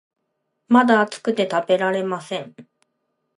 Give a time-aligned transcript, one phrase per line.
[0.67, 2.55] まだ熱くて食べられません